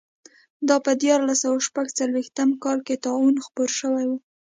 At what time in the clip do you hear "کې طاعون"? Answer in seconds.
2.87-3.35